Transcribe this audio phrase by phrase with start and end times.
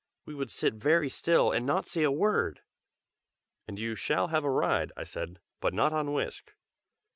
[0.25, 2.61] we would sit very still, and not say a word!"
[3.67, 6.55] "And you shall have a ride," I said; "but not on Whisk.